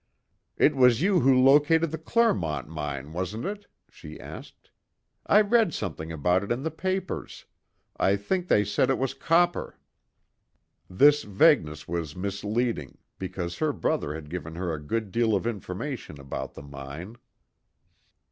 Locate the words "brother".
13.71-14.15